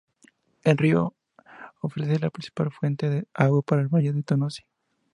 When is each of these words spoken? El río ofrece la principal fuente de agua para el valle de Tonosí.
El 0.63 0.79
río 0.79 1.13
ofrece 1.81 2.17
la 2.17 2.31
principal 2.31 2.71
fuente 2.71 3.07
de 3.07 3.27
agua 3.35 3.61
para 3.61 3.83
el 3.83 3.87
valle 3.89 4.11
de 4.13 4.23
Tonosí. 4.23 4.63